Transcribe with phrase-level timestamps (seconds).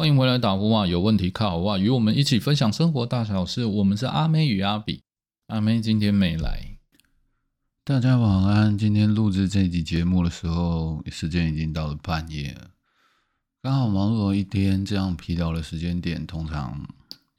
[0.00, 0.86] 欢迎回来打呼啊！
[0.86, 1.76] 有问题靠我啊！
[1.76, 3.64] 与我们一起分享生活大小事。
[3.64, 5.02] 我们是阿妹与阿比，
[5.48, 6.78] 阿妹今天没来。
[7.82, 8.78] 大家晚安。
[8.78, 12.70] 今天录制这集节目的时候，时间已经到了半夜了，
[13.60, 16.86] 刚好忙碌了一天，这样疲劳的时间点，通常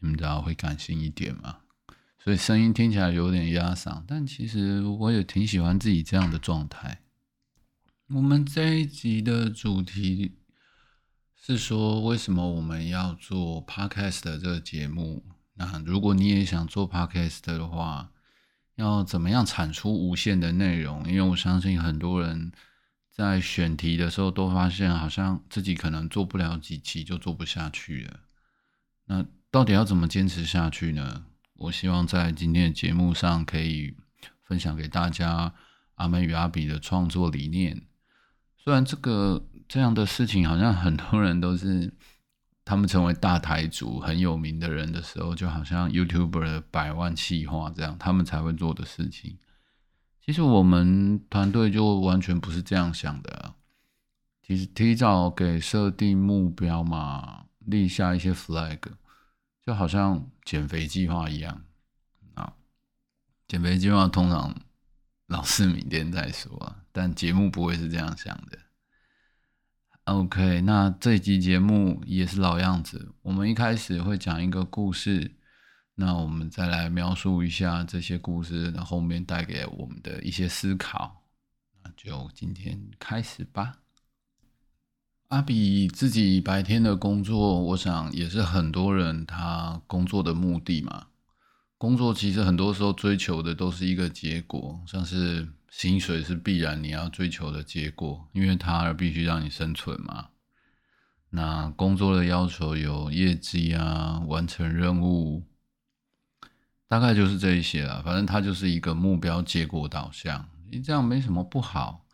[0.02, 1.60] 你们知道会感性一点嘛？
[2.22, 7.00] 所以声音听起来有点压嗓，但其实我也挺喜欢自己这样的状态。
[8.10, 10.34] 我们这一集的主题。
[11.42, 15.24] 是说，为什么我们要做 podcast 这个节目？
[15.56, 18.12] 那如果你也想做 podcast 的话，
[18.76, 21.08] 要怎么样产出无限的内容？
[21.08, 22.52] 因为我相信很多人
[23.10, 28.20] 在选题的时候都发现，好像自己可能做不了几期就做不下去了。
[29.06, 31.26] 那到底要怎么坚持下去呢？
[31.56, 33.96] 我希望在今天的节目上可以
[34.44, 35.54] 分享给大家
[35.96, 37.89] 阿美与阿比的创作理念。
[38.70, 39.44] 虽然这个。
[39.68, 41.94] 这样的事情好像很多人都是，
[42.66, 49.38] 他们成为大台主很有名的人的时候，就好像 YouTuber 的百万企划这样，他们才会做的事情。
[50.26, 53.54] 其实我们团队就完全不是这样想的。
[54.42, 58.80] 其实提早给设定目标嘛，立下一些 flag，
[59.64, 61.62] 就好像减肥计划一样
[62.34, 62.54] 啊。
[63.48, 64.56] 减肥计划通常
[65.30, 68.58] 老是明天再说啊，但节目不会是这样想的。
[70.06, 73.14] OK，那这一集节目也是老样子。
[73.22, 75.36] 我们一开始会讲一个故事，
[75.94, 81.24] 那我们再来描述一下这些故事的后面带给我们的一些思考。
[81.84, 83.78] 那就今天开始吧。
[85.28, 91.06] 阿比自己白天的工作，我想也是很多人他工作的目的嘛。
[91.80, 100.28] 工作其实很多时候追求的都是一个结果，像是薪水是必然你要追求的结果，因为它必须让你生存嘛。
[101.30, 105.48] 那工作的要求有业绩啊，完成任务，
[106.90, 108.04] 大概就是这一些了。
[108.04, 112.06] 反正它就是一个目标结果导向，你这样没什么不好。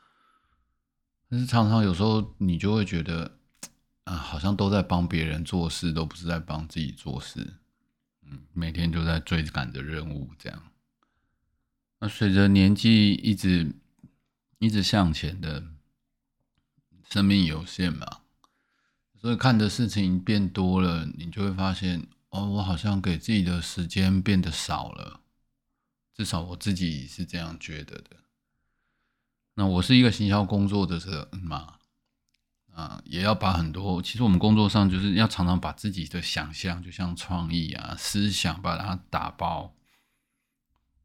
[1.27, 3.39] 但是常常有时候你就会觉得，
[4.03, 7.55] 啊，好像都在帮别人做事，都不是在帮自己做事。
[8.25, 10.71] 嗯，每天都在追赶着任务，这样。
[11.99, 13.71] 那随着年纪一直
[14.59, 15.63] 一直向前的，
[17.09, 18.21] 生命有限嘛，
[19.19, 25.21] 所以看的事情变多了，你就会发现，哦，我好像给自己的时间变得少了。
[26.13, 28.17] 至少我自己是这样觉得的。
[29.55, 31.79] 那我是一个行销工作的人嘛。
[32.75, 39.73] 啊，也要把很多，其实我们工作上就是要常常把自己的想象，就像创意啊、思想，把它打包，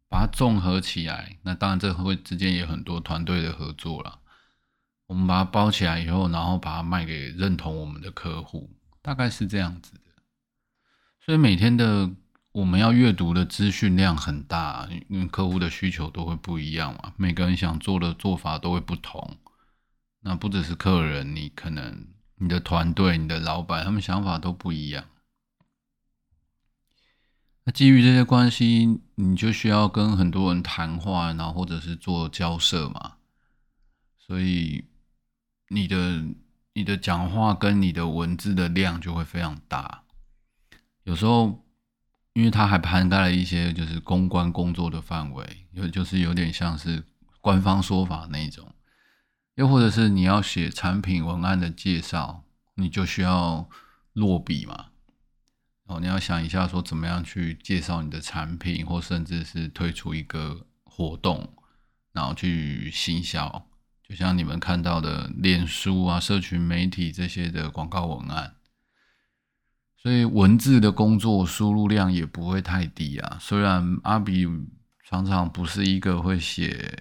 [0.09, 1.39] 把它综合起来。
[1.43, 4.19] 那当然，这会之间也很多团队的合作了。
[5.07, 8.71] 我们把它包起来以后，然后把它卖给认同我们的客户，
[9.01, 10.01] 大概是这样子的。
[11.25, 12.11] 所以每天的
[12.51, 19.37] 我们要阅读的资讯量很大，因为客户的需求都会不一样嘛，每个人想做的做法都会不同。
[20.23, 25.05] 那不只是客人，你可能你的团队、你的老板，他们想法都不一样。
[27.65, 33.17] 那基于这些关系，你就需要跟很多人谈话，然后或者是做交涉嘛。
[34.19, 34.85] 所以
[35.69, 36.25] 你的
[36.75, 40.05] 你的讲话跟你的文字的量就会非常大。
[41.05, 41.65] 有时候，
[42.35, 47.05] 因为它还涵盖了一些就是公关工作的范围，有就是有点像是
[47.41, 48.73] 官方说法那种。
[49.57, 52.45] 又或者是你要写产品文案的介绍，
[52.77, 53.69] 你就需要
[54.13, 54.87] 落笔嘛。
[55.85, 61.53] 哦，你要想一下说怎么样去介绍你的产品，或甚至是推出一个活动，
[62.13, 63.67] 然后去行销。
[64.09, 68.55] 就像你们看到的脸书啊、社群媒体这些的广告文案，
[69.97, 73.39] 所以文字的工作输入量也不会太低啊。
[73.41, 74.47] 虽然阿比
[75.09, 76.99] 常常不是一个会写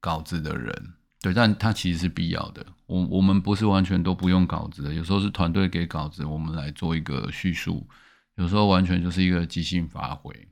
[0.00, 0.94] 稿子的人。
[1.22, 2.66] 对，但它其实是必要的。
[2.86, 7.86] 我我们不是完全都不用稿子的，有时候是团队给稿子，我们来做一个叙述。
[8.34, 10.48] 有时候完全就是一个即兴发挥。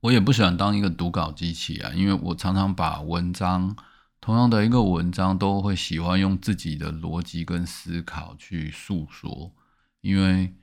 [0.00, 3.74] 我也不喜欢当一个读稿机器啊，因为我常常把文章
[4.20, 9.50] 同样的一个文章，都会喜欢用自己的逻辑跟思考去诉说，
[10.02, 10.54] 因为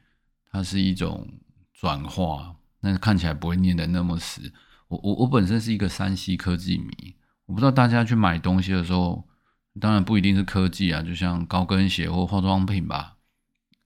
[0.52, 1.28] 它是一种
[1.74, 4.54] 转化，那看起来不会念的那么死。
[4.90, 7.16] 我我我本身是一个山西科技迷。
[7.48, 9.28] 我不知道大家去买东西的时候，
[9.80, 13.16] 当然不一定是科技啊，就像高跟鞋或化妆品吧。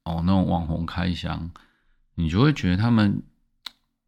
[0.04, 1.52] 哦，那种网红开箱，
[2.16, 3.22] 你就会觉得他们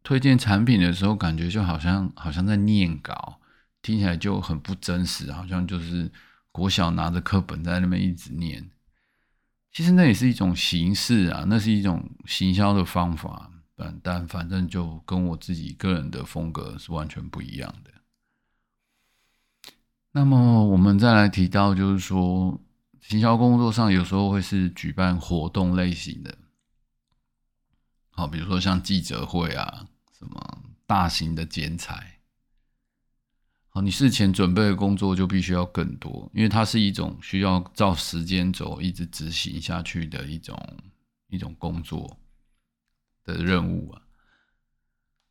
[0.02, 3.40] 推荐产品的时候，感觉就好像好像在念稿，
[3.80, 6.10] 听起来就很不真实，好像就是
[6.50, 8.70] 国小拿着课本在那边一直念。
[9.70, 17.90] 其实那也是一种形式啊，那是一种行销的方法，但但反正就跟我自己个人的风格是完全不一样的。
[20.16, 22.60] 那么我们再来提到，就是说，
[23.00, 26.38] 行销工作上有时候会是举办活动类型的，
[28.10, 32.20] 好，比如说像记者会啊，什么大型的剪彩，
[33.70, 40.56] 好，你事前准备的工作就必须要更多，因为它是一种需要照时间轴一直执行下去的一种
[41.26, 42.16] 一种工作
[43.24, 44.02] 的任务啊。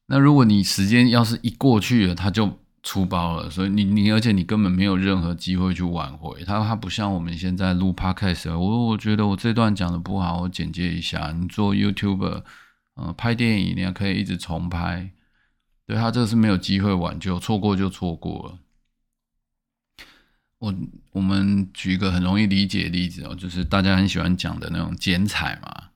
[0.07, 11.31] 那如果你时间要是一过去了，它就出包了，所以你你而且你根本没有任何机会去挽回他他不像我们现在录 podcast，我我觉得我这段讲的不好，我简介一下。
[11.31, 12.44] 你做 YouTuber，
[12.95, 15.12] 呃，拍电影你还可以一直重拍，
[15.88, 18.59] 对他这个是没有机会挽救，错过就错过了。
[20.59, 20.75] 我
[21.13, 25.89] 我们举一个很容易理解的例子哦，就是大家很喜欢讲的那种剪彩嘛。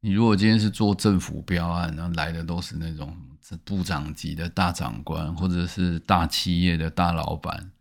[0.00, 3.16] 你如果今天是做政府标案，然后来的都是那种。
[3.46, 7.72] 是部长级的大长官，或者是大企业的大老板，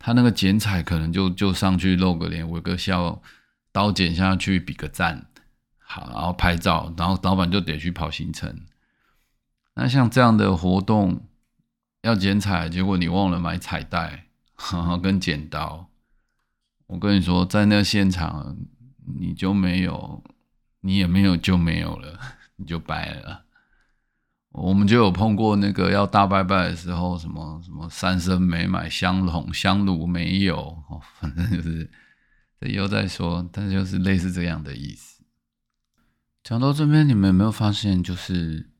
[0.00, 3.22] 他那个剪彩可能就就上去露个脸，微个笑，
[3.70, 5.28] 刀剪下去比个赞，
[5.78, 8.62] 好，然后拍照，然后老板就得去跑行程。
[9.74, 11.28] 那像这样的活动
[12.02, 14.26] 要剪彩，结果你忘了买彩带
[15.00, 15.88] 跟剪刀，
[16.88, 18.56] 我跟你说，在那现场
[19.20, 20.24] 你就没有，
[20.80, 22.18] 你也没有就没有了，
[22.56, 23.45] 你就白了。
[24.58, 30.56] 我们就有碰过那个要大拜拜的时候，什么什么三生没买香笼香炉没有，
[30.88, 31.90] 哦， 反正就是
[32.58, 35.22] 这以后再说，但就是类似这样的意思。
[36.42, 38.70] 讲到这边，你们有没有发现，就是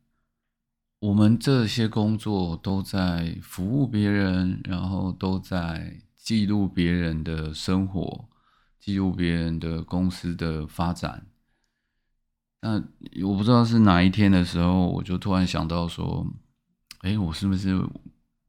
[1.01, 8.29] 我们这些工作都在服务别人，然后都在记录别人的生活，
[8.81, 11.27] 记录别人的公司的发展。
[12.61, 12.83] 那
[13.25, 16.27] 我不知道是哪一天的时候，我就突然想到说，
[17.01, 17.81] 哎，我是不是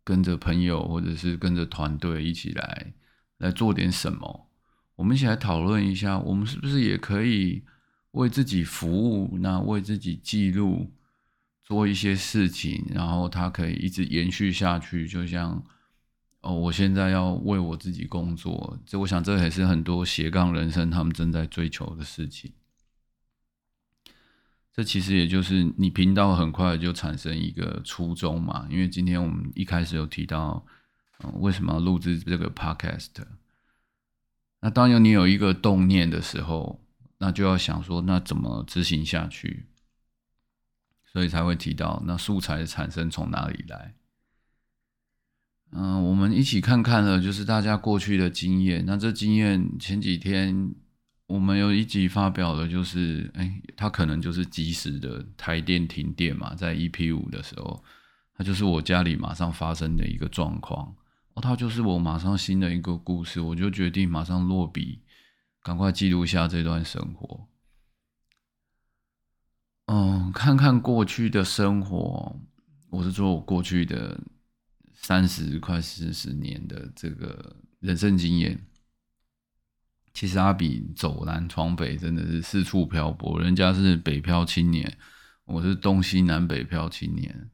[0.03, 2.93] 跟着朋友或者是跟着团队一起来
[3.37, 4.49] 来做点什么？
[4.95, 7.63] 我们一起来讨论一下，我们是不是也可以
[8.11, 9.37] 为自己服务？
[9.39, 10.91] 那为自己记录
[11.63, 15.07] 做一些事情，然后它可以一直延续下去。
[15.07, 15.63] 就像
[16.41, 22.51] 哦，我现在要为我自己工作，这我想这也是很多斜杠人生他们正在追求的事情。
[24.77, 30.63] 这其实也就是你频道很快就产生一个初衷嘛，因为今天我们一开始有提到，
[31.23, 33.09] 嗯，为什么要录制这个 podcast？
[34.61, 36.79] 那当有你有一个动念的时候，
[37.17, 39.65] 那就要想说，那怎么执行下去？
[41.11, 43.95] 所以才会提到，那素材的产生从哪里来？
[45.71, 48.85] 嗯，我们一起看看了，就是大家过去的经验。
[48.85, 50.75] 那这经验前几天。
[51.27, 57.83] 我们有一集发表的，就是，哎，它可能就是及时的台电停电嘛，在 EP 五的时候，
[58.33, 60.95] 它就是我家里马上发生的一个状况，
[61.33, 65.01] 哦，它就是我马上新的一个故事，我就决定马上落笔，
[65.61, 67.47] 赶快记录下这段生活。
[69.87, 72.39] 嗯，看看过去的生活，
[72.89, 74.17] 我是说我过去的
[74.93, 78.57] 三十快四十年的这个人生经验。
[80.17, 83.39] 其实阿比走南闯北，真的是四处漂泊。
[83.39, 84.97] 人家是北漂青年，
[85.45, 87.51] 我是东西南北漂青年，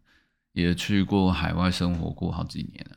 [0.54, 2.96] 也去过海外生活过好几年了。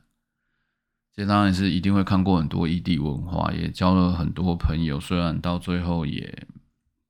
[1.13, 5.01] 这当然是一定会看过很多异地文化，也交了很多朋友。
[5.01, 6.47] 虽然到最后也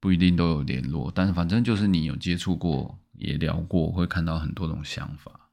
[0.01, 5.46] 不一定都有联络，但是反正就是你有接触过，也聊过，会看到很多种想法。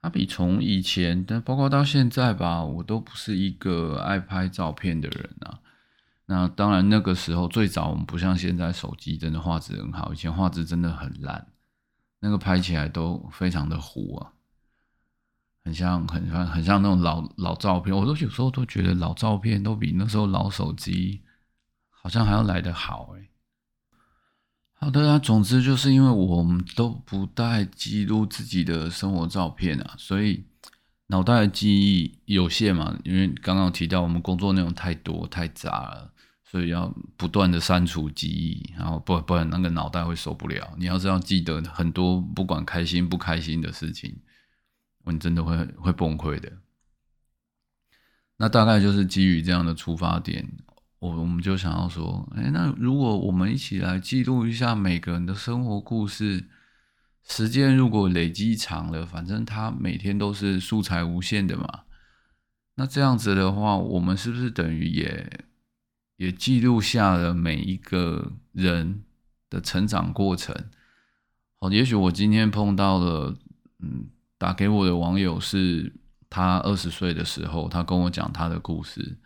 [0.00, 5.58] 阿比从以前，但包括到现在吧，我都不是一个爱拍照片的人啊。
[6.26, 11.48] 那当然，那个时候最早我们不像现在手机真的画质很好，以前画质真的很烂，
[12.20, 14.32] 那个拍起来都非常的糊啊，
[15.64, 17.96] 很像很像很像那种老老照片。
[17.96, 21.22] 我都有时候都觉得老照片都比那时候老手机
[21.88, 23.28] 好像还要来得好哎。
[24.80, 30.44] 好的啊，总之就是因为我们都不带记录自己的生活照片啊，所以
[31.08, 32.96] 脑袋的记忆有限嘛。
[33.04, 36.12] 因为刚刚提到我们工作内容太多太杂了，
[36.44, 40.72] 所以要不断的删除记忆，然后不不然那个脑袋会受不了。
[40.78, 44.16] 你要是要记得很多不管开心不开心的事情，
[45.04, 46.52] 你真的会会崩溃的。
[48.36, 50.48] 那大概就是基于这样的出发点。
[51.00, 56.48] 我我们就想要说，哎，那如果我们一起来记录一下每个人的生活故事，
[57.22, 61.82] 时间如果累积长了，反正他每天都是素材无限的嘛。
[62.74, 65.40] 那这样子的话，我们是不是等于也
[66.16, 69.04] 也记录下了每一个人
[69.48, 70.54] 的成长过程。
[71.60, 73.36] 好，也许我今天碰到了，
[73.78, 75.92] 嗯，打给我的网友是
[76.28, 79.18] 他二十岁的时候，他跟我讲他的故事。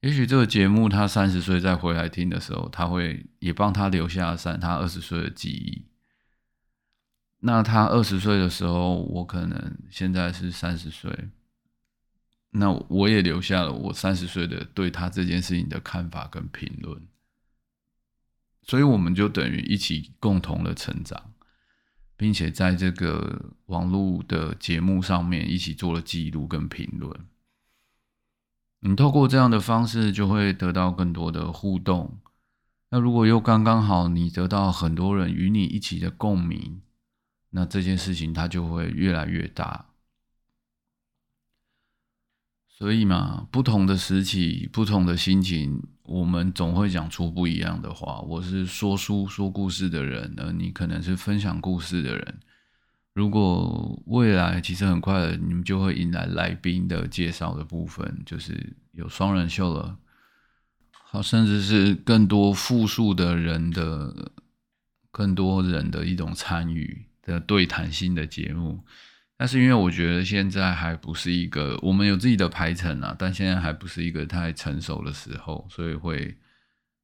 [0.00, 5.86] 也许这个节目他三十岁再回来听的时候，他会也帮他留下三他二十岁的记忆。
[7.40, 11.30] 那他二十岁的时候，我可能现在是三十岁，
[12.50, 17.06] 那我也留下了我三十岁的对他这件事情的看法跟评论。
[18.62, 21.32] 所以我们就等于一起共同的成长，
[22.16, 27.29] 并且在这个网络的节目上面一起做了记录跟评论。
[28.80, 32.18] 你透过这样的方式，就会得到更多的互动。
[32.90, 36.80] 那如果又刚刚好，你得到很多人与你一起的共鸣，
[37.50, 39.86] 那这件事情它就会越来越大。
[42.68, 48.20] 所以嘛，不同的时期，不同的心情，我们总会讲出不一样的话。
[48.22, 52.40] 我是说书说故事的人，而你可能是分享故事的人。
[53.20, 59.98] 如果未来其实很快，你们就会迎来来宾的介绍的部分，就是有双人秀了，
[60.90, 64.32] 好，甚至是更多复数的人的，
[65.10, 68.80] 更多人的一种参与的对谈性的节目。
[69.36, 76.34] 但是因为我觉得现在还不是一个，我们有自己的排程啊，但现在还不是一个太成熟的时候，所以会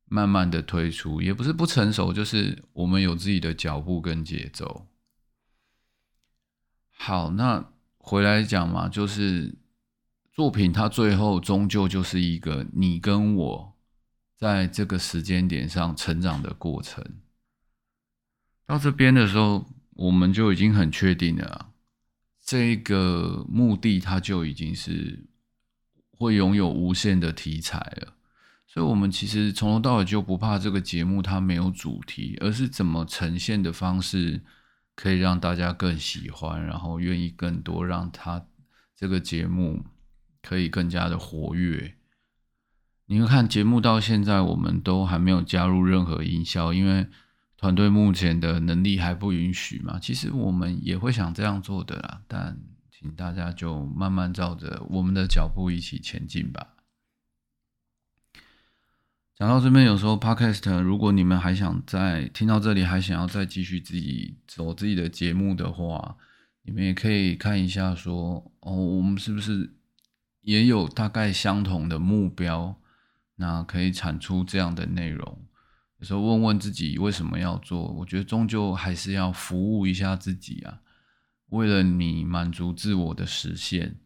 [0.06, 4.86] 慢慢的推出，也不是不成熟，就是我们有自己的脚步跟节奏。
[6.98, 9.54] 好，那回来讲嘛，就是
[10.32, 13.74] 作品它最后终究就是一个你跟我
[14.36, 17.04] 在这个时间点上成长的过程。
[18.66, 21.70] 到这边的时候，我们就已经很确定了，
[22.42, 25.26] 这个目的它就已经是
[26.10, 28.14] 会拥有无限的题材了。
[28.66, 34.42] 所以，我们其实从头到尾就不怕这个节目它没有主题，而是怎么呈现的方式。
[34.96, 38.46] 可以让大家更喜欢，然后愿意更多，让他
[38.96, 39.84] 这个节目
[40.42, 41.94] 可以更加的活跃。
[43.04, 47.06] 你们看节目到现在，我们都还没有加入任何音效，因为
[47.56, 49.98] 团队目前的能力还不允许嘛。
[50.00, 52.58] 其实我们也会想这样做的啦，但
[52.90, 56.75] 请大家就慢慢照着我们的脚步一起前进吧。
[59.38, 66.16] 讲到这边，有时候 podcast，如果你们还想再听到这里，还想要再继续自己走自己的节目的话，
[66.62, 69.74] 你们也可以看一下，说哦，我们是不是
[70.40, 72.80] 也有大概相同的目标？
[73.34, 75.38] 那可以产出这样的内容。
[75.98, 77.88] 有时候问问自己为什么要做？
[77.88, 80.80] 我觉得终究还是要服务一下自己啊，
[81.50, 83.96] 为了你满足自我的实现。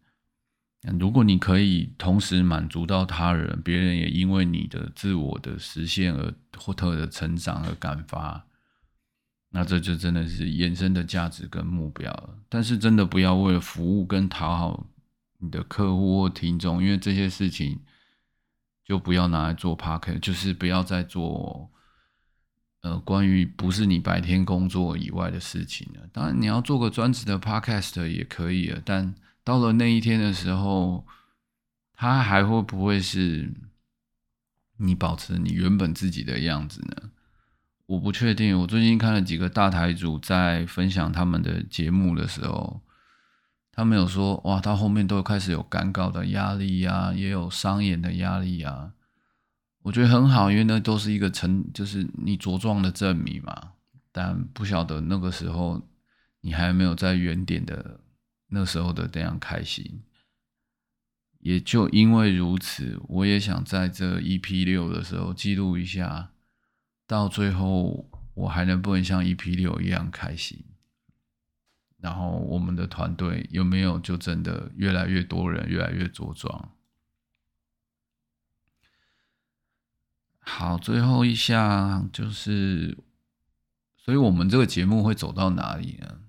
[0.99, 8.47] 如果你可以同时满足到他人，别人也因为你的自我的实现而获得的成长和感发，
[9.51, 12.39] 那这就真的是延伸的价值跟目标了。
[12.49, 14.87] 但是真的不要为了服务跟讨好
[15.39, 17.79] 你的客户或听众，因为这些事情
[18.83, 21.71] 就不要拿来做 p a r k 就是不要再做
[22.81, 26.09] 呃关于不是你白天工作以外的事情了。
[26.11, 29.15] 当然你要做个专职的 podcast 也可以了，但。
[29.43, 31.07] 到了那一天的时候，
[31.95, 33.53] 他还会不会是
[34.77, 37.11] 你保持你原本自己的样子呢？
[37.87, 38.59] 我不确定。
[38.61, 42.83] 我最近看了几个大台主在分享他们的节目的时候，
[43.73, 48.93] 他们有说：“哇，到后面都开始有赶稿的压力呀，也有商演的压力呀。”
[49.83, 53.73] 我觉得很好，因为那都是一个成，就是你茁壮的证明嘛。
[54.13, 55.83] 但不晓得那个时候
[56.43, 58.01] 你还没有在原点的。
[58.51, 60.03] 那时候的这样开心，
[61.39, 66.33] 也就因为如此，我也想在这 EP 六的时候记录一下，
[67.07, 70.65] 到最后我还能不能像 EP 六一样开心？
[71.99, 76.73] 然后我们的团队有没有就真的越来越多人，越来越茁壮？
[80.41, 82.99] 好，最后一项就是，
[83.97, 86.23] 所以我们这个节目会走到哪里呢？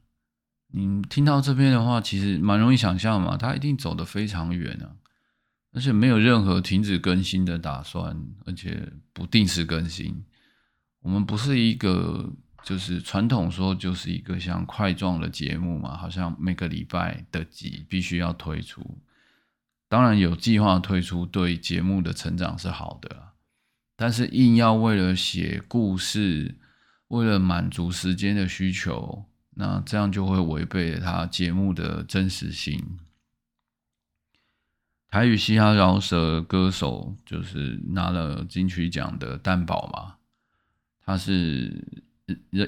[0.73, 4.95] 你听到这边的话，其实蛮容易想象嘛，他一定走得非常远啊，
[5.73, 10.23] 而且没有任何停止更新的打算，而且不定时更新。
[11.01, 12.31] 我们不是一个
[12.63, 18.97] 就是传统说就是一个像块状的节目嘛，好像每个礼拜的集必须要推出。
[19.89, 23.33] 当然有计划推出，对节目的成长是好的，
[23.97, 26.55] 但是硬要为了写故事，
[27.09, 29.25] 为了满足时间的需求。
[29.51, 32.99] 那这样就会违背他节目的真实性。
[35.07, 40.15] 台语嘻哈饶舌歌手，就是拿了金曲奖的蛋宝嘛，
[41.05, 42.05] 他是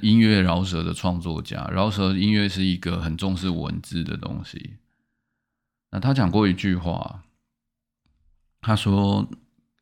[0.01, 1.65] 音乐饶舌的创作家。
[1.71, 4.73] 饶舌音乐是一个很重视文字的东西。
[5.91, 7.23] 那他讲过一句话，
[8.59, 9.29] 他说：“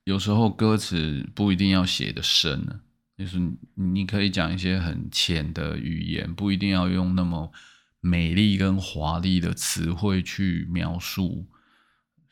[0.04, 2.82] 有时候歌词不一定要写的深，
[3.22, 3.40] 就是
[3.76, 7.52] 你可以讲一些很浅的语言，不一定要用那么
[8.00, 11.48] 美丽跟华丽的词汇去描述。”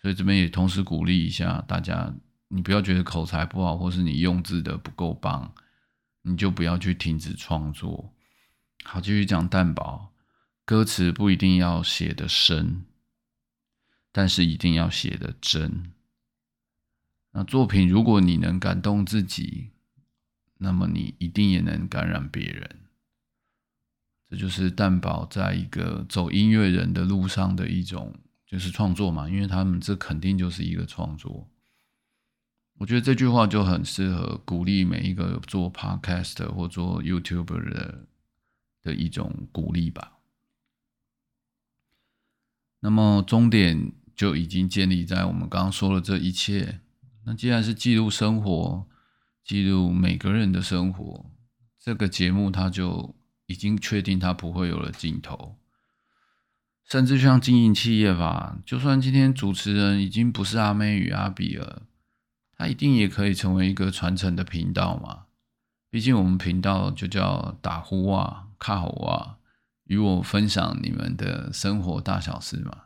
[0.01, 2.11] 所以这边也同时鼓励一下大家，
[2.47, 5.53] 你不要觉得口才不好，或是你用字的不够棒，
[6.23, 8.13] 你就不要去停止创作。
[8.83, 10.11] 好，继续讲蛋堡，
[10.65, 12.85] 歌词不一定要写的深。
[14.11, 15.93] 但是一定要写的真。
[17.31, 19.69] 那作品，如果你能感动自己，
[20.59, 22.69] 那么你一定也能感染别人。
[24.29, 28.13] 这就是蛋宝在一个走音乐人的路上的一种，
[28.45, 31.49] 就是创作嘛，因为他们这肯定就是一个创作。
[32.77, 38.07] 我觉得这句话就很适合鼓励每一个做 podcast 或做 YouTuber 的
[38.81, 40.19] 的一种鼓励吧。
[42.79, 43.91] 那么终点。
[44.19, 46.81] 就已经建立在我们刚刚说的这一切。
[47.23, 48.85] 那既然是记录生活，
[49.49, 51.25] 记录每个人的生活，
[51.79, 53.15] 这个节目它就
[53.47, 55.57] 已经确定它不会有了尽头。
[56.87, 61.81] 甚至像经营企业吧，就算今天主持人已经不是阿妹与阿比了，
[62.55, 65.25] 他一定也可以成为一个传承的频道嘛。
[65.89, 69.39] 毕竟我们频道就叫打呼啊、卡吼啊，
[69.85, 72.83] 与我分享你们的生活大小事嘛。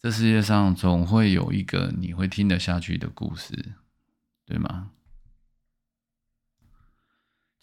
[0.00, 3.76] 这世界上总会有一个你会听得下去的故事，
[4.44, 4.90] 对吗？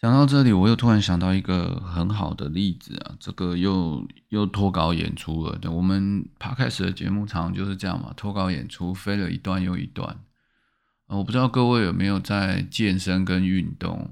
[0.05, 5.59] 讲到这里，我又突然想到一个很好的例子啊，这个又又脱稿演出了。
[5.71, 10.19] 我们爬开始的节目常就是这样嘛，脱稿演出，飞了一段又一段。
[11.07, 14.12] 我不知道各位有没有在健身跟运动？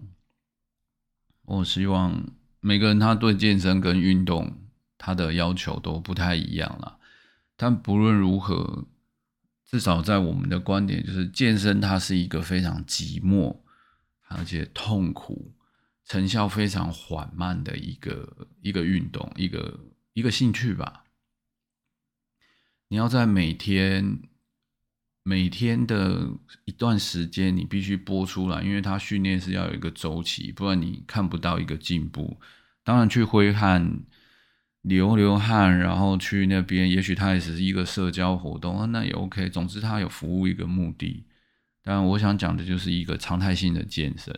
[1.45, 2.23] 我希望
[2.59, 4.51] 每个人他对健身跟运动
[4.97, 6.97] 他的要求都不太一样了。
[7.55, 8.85] 但不论如何，
[9.63, 13.57] 至少在我们的观点，就是健身它是一个非常寂寞，
[14.27, 15.52] 而且痛苦、
[16.05, 19.79] 成效非常缓慢的一个一个运动，一个
[20.13, 21.03] 一个兴趣吧。
[22.89, 24.19] 你要在每天
[25.23, 26.29] 每天的
[26.65, 32.39] 一段时间，你必须播出来，因为它训练是要有一个周期，不然你看不到一个进步。
[32.83, 34.03] 当然，去挥汗。
[34.83, 39.47] 流流汗，然后去那边，也许它也只是一个社交活动，那也 OK。
[39.47, 41.25] 总之，它有服务一个目的。
[41.81, 44.37] 但我想讲的就是一个常态性的健身。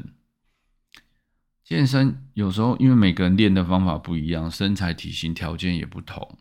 [1.65, 6.37] 健身有时候因为每个人练的方法不一样，身材体型条件也不同，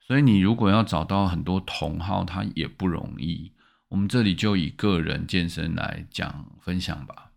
[0.00, 3.52] 所以你如果要找到很多同好，它也不容易。
[3.88, 7.30] 我们这里就以个人健身来讲分享吧。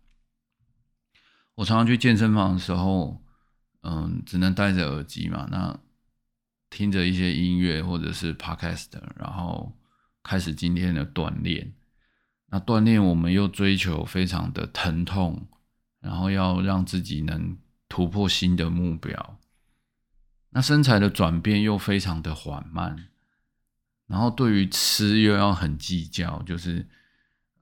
[1.54, 3.24] 我常常去健身房的时候。
[3.82, 5.80] 嗯，只能戴着耳机嘛，那
[6.68, 9.74] 听着一些音乐或者是 podcast，然后
[10.22, 11.72] 开始今天的锻炼。
[12.48, 15.48] 那锻炼我们又追求非常的疼痛，
[16.00, 17.56] 然后要让自己能
[17.88, 19.38] 突破新的目标。
[20.50, 23.08] 那身材的转变又非常的缓慢，
[24.06, 26.88] 然后对于吃又要很计较，就是。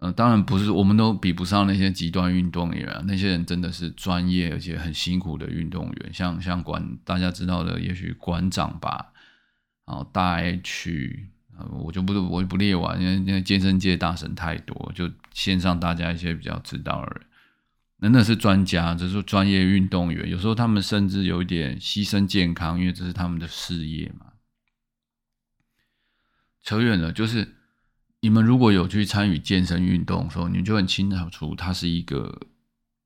[0.00, 3.04] 呃，当然不是，我们都比不上那些极端运动员。
[3.08, 9.12] 那些人真的是专业而且很辛苦的运动员，像像馆大家知道的，也许馆长吧，
[9.84, 11.26] 然后大 H，
[11.80, 17.26] 我就不我就不列完，因为因为健身界大神太多，就线上大家一些比较知道的人，
[17.98, 20.30] 那那是专家，这是专业运动员。
[20.30, 24.32] 有时候他们甚至有一点牺牲健康，因为这是他们的事业嘛。
[26.62, 27.54] 扯远了，就是。
[28.20, 32.48] 你们如果有去参与健身运动的时候，你就很清楚，它是一个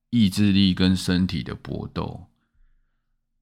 [0.09, 2.29] 意志力跟身体的搏斗。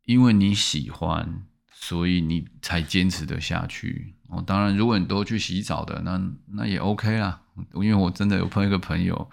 [0.03, 4.17] 因为你喜欢，所以你才坚持的下去。
[4.27, 7.41] 哦，当然，如果你都去洗澡的，那那也 OK 啦。
[7.75, 9.31] 因为我真的有碰一个朋友，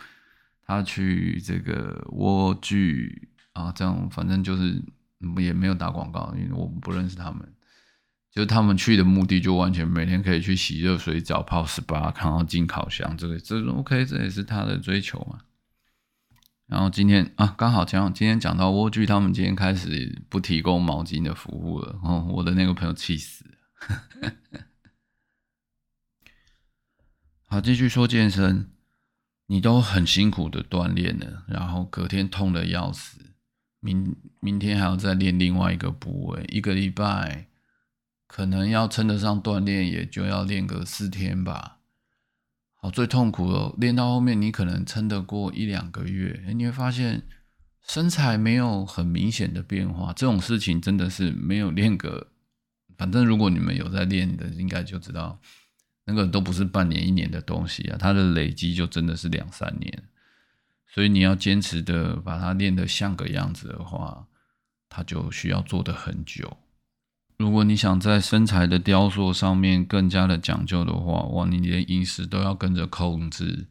[0.67, 4.83] 他去这个蜗居啊，这样反正就是
[5.37, 7.53] 也没有打广告，因为我不认识他们。
[8.29, 15.39] 就他们去的目的，就完全每天可以去洗热水澡、泡 SPA，然后进烤箱，这个这 OK，这也是他的追求嘛。
[16.67, 21.99] 然后今天啊，刚好讲今天讲到蜗居，他们今天开始不提供毛巾的服务了。
[22.03, 23.57] 哦，我的那个朋友气死了。
[27.47, 28.69] 好，继续说健身，
[29.47, 33.19] 你都很辛苦的锻炼了，然后隔天痛的要死，
[33.79, 37.47] 明明天还要再练另外一个部位，一个礼拜。
[38.29, 41.77] 可能要称得上锻炼，也就要练个四天吧。
[42.75, 47.23] 好，最痛苦的练到后面，你可能撑得过一两个月，你会发现
[47.87, 50.11] 身材没有很明显的变化。
[50.11, 52.27] 这种事情真的是没有练个，
[52.97, 55.39] 反正如果你们有在练的，应该就知道，
[56.09, 60.03] 那个都不是半年一年的东西啊，它的累积就真的是两三年。
[60.87, 64.25] 所以你要坚持的把它练得像个样子的话，
[64.87, 66.57] 它就需要做的很久。
[67.37, 73.67] 如果你想在身材的雕塑上面更加的讲究的话，哇，你连饮食都要跟着控制，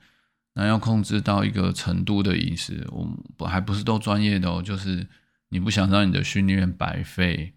[0.53, 5.09] 那要控制到一个程度的饮食，我不还不是都专业的哦，就是
[5.49, 7.55] 你不想让你的训练白费，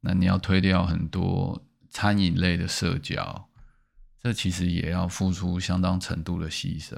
[0.00, 3.48] 那你要推掉很多餐饮类的社交，
[4.22, 6.96] 这其实也要付出相当程度的牺牲。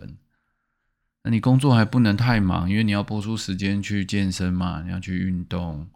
[1.23, 5.89] 那你工作还不能太忙，因为你要播出时间去健身嘛，你要去运动。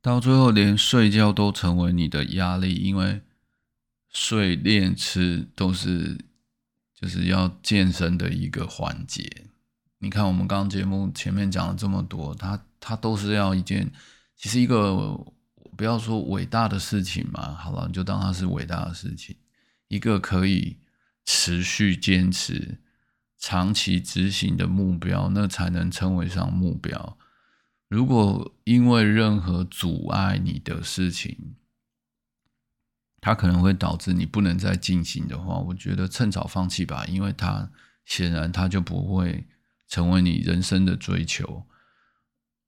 [0.00, 3.20] 到最后，连睡觉都成为你的压力，因为
[4.08, 6.18] 睡、练、吃都是
[6.94, 9.48] 就是要健身的一个环节。
[9.98, 13.90] 你看，我们刚刚节目前面讲了这么多，它它都是要一件，
[14.36, 15.14] 其实一个
[15.76, 19.34] 不要说伟大的事情嘛，好了，你就当它是伟大的事情，
[19.88, 20.78] 一个可以
[21.24, 22.78] 持续坚持、
[23.38, 27.18] 长期执行的目标，那才能称为上目标。
[27.88, 31.54] 如果因为任何阻碍你的事情，
[33.20, 37.70] 它可能会导致你不能再进行的话，我觉得趁早放弃吧，因为它
[38.04, 39.46] 显然它就不会
[39.86, 41.66] 成为你人生的追求。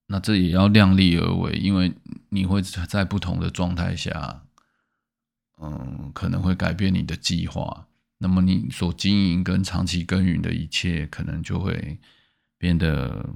[0.07, 1.93] 那这也要量力而为，因为
[2.29, 4.46] 你会在不同的状态下，
[5.61, 7.87] 嗯，可能会改变你的计划。
[8.19, 11.99] 那么你所经营跟长期耕耘的一切，可能就会
[12.57, 13.29] 变得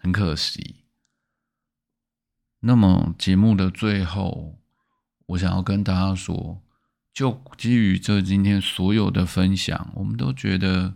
[0.00, 0.76] 很可惜。
[2.60, 4.58] 那么节目的最后，
[5.26, 6.60] 我想要跟大家说，
[7.12, 10.94] 就基于这今天所有的分享，我们都觉得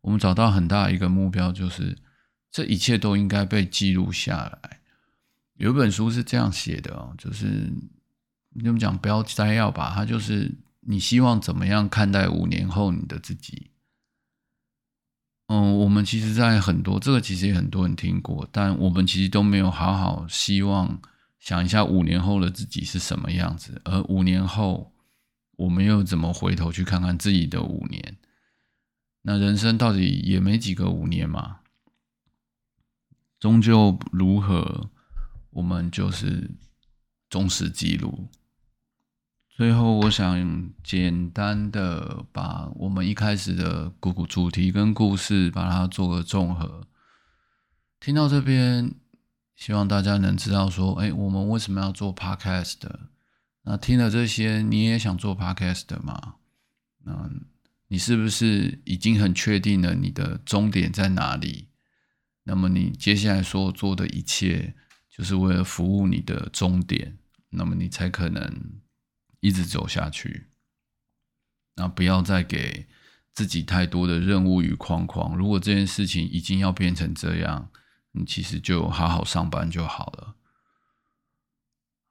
[0.00, 1.98] 我们找到很大一个目标，就是
[2.50, 4.80] 这一切都应该被记录下来。
[5.54, 7.72] 有本书是这样写的哦，就是
[8.54, 13.70] 你怎么讲，不要摘要吧，它就是你希望怎么样看待五年后你的自己。
[15.46, 21.00] 嗯，我们其实，在很多这个其实也很多人听过，但我们其实都没有好好希望。
[21.38, 24.94] 想一下五年后的自己是什么样子，而五年后
[25.56, 28.16] 我们又怎么回头去看看自己的五年？
[29.22, 31.58] 那人生到底也没几个五年嘛，
[33.40, 34.88] 终究如何，
[35.50, 36.48] 我们就是
[37.28, 38.28] 忠实记录。
[39.62, 46.88] 最后，我想简单的把我们一开始的故主题跟故事，把它做个综合。
[48.00, 48.92] 听到这边。
[49.54, 52.80] 希望大家能知道说，哎，我们为什么要做 podcast？
[53.62, 56.34] 那听了这些，你也想做 podcast 吗？
[57.04, 57.30] 那
[57.86, 61.68] 你是不是已经很确定了你的终点在哪里？
[62.42, 64.74] 那么你接下来所做的一切，
[65.08, 67.16] 就是为了服务你的终点，
[67.50, 68.42] 那么你才可能
[69.42, 70.46] 一直走下去。
[71.76, 72.86] 那不要再给
[73.34, 75.36] 自己太多的任务与框框。
[75.36, 77.70] 如果这件事情已经要变成这样，
[78.12, 80.36] 你其实就好好上班就好了。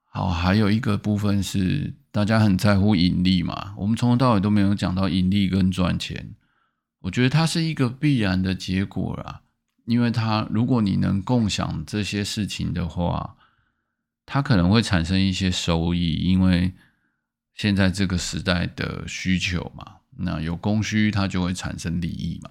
[0.04, 3.74] 好，还有一个部分是大家很在乎盈利嘛？
[3.78, 6.34] 我们从头到尾都没有讲到盈利跟赚钱。
[7.02, 9.42] 我觉得它是一个必然的结果啦，
[9.86, 13.36] 因为它如果你能共享这些事情的话，
[14.26, 16.74] 它可能会产生一些收益，因为
[17.62, 22.50] 现在这个时代的需求嘛，那有供需，它就会产生利益嘛。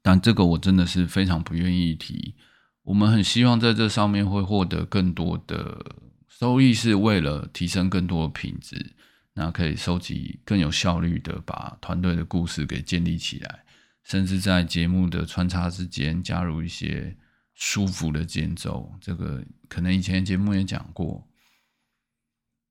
[0.00, 2.36] 但这个我真的是非常不愿意提。
[2.84, 5.84] 我们很希望在这上面会获得更多的
[6.28, 8.94] 收益，是为了提升更多的品质，
[9.32, 13.64] 那可以收集更有效率的把团队的故事给建立起来，
[14.04, 17.16] 甚至在节目的穿插之间加入一些
[17.54, 18.94] 舒服的节奏。
[19.00, 21.26] 这个可能以前节目也讲过，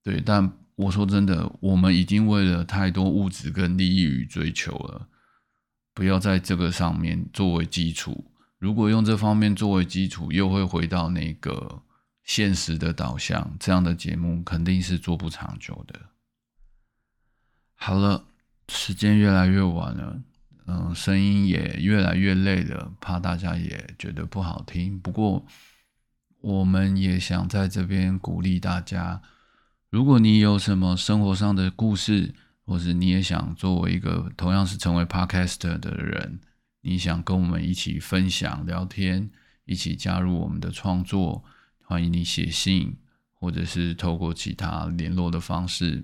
[0.02, 0.22] 对。
[0.22, 5.08] 但我说真的，我们已经为了太多物质跟利益与追求了。
[5.94, 8.32] 不要在这个上面作为基础。
[8.58, 11.84] 如果用这方面作为基础，又会回到那个
[12.24, 16.00] 现实的导向，这样的节目肯定是做不长久的。
[17.76, 18.26] 好了，
[18.70, 20.22] 时间越来越晚了，
[20.66, 24.98] 嗯，声音也越来越累了，怕大家也觉得不好听。
[24.98, 25.46] 不过，
[26.40, 29.22] 我们也想在这边鼓励大家，
[29.94, 32.34] 如果你有什么生活上的故事，
[32.66, 36.40] 或是你也想作为一个同样是成为 podcaster 的人，
[36.82, 39.30] 你想跟我们一起分享聊天，
[39.66, 41.44] 一起加入我们的创作，
[41.84, 42.98] 欢迎你写信，
[43.36, 46.04] 或者是透过其他联络的方式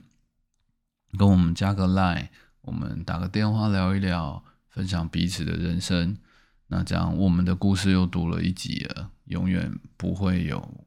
[1.17, 2.27] 跟我们加个 line，
[2.61, 6.15] 我们打个电话聊一聊，分享彼此的人生。
[6.67, 10.85] 那这样我们的故事又读了一集了，永远不会有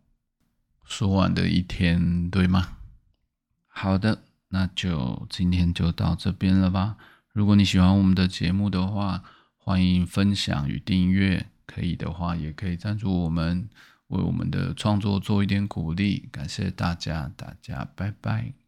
[0.85, 2.79] 说完的一天，对吗？
[3.75, 6.97] 好的，那就今天就到这边了吧。
[7.33, 9.23] 如果你喜欢我们的节目的话，
[9.57, 11.47] 欢迎分享与订阅。
[11.65, 13.67] 可以的话，也可以赞助我们，
[14.09, 16.29] 为我们的创作做一点鼓励。
[16.31, 18.62] 感谢大家，大家拜拜。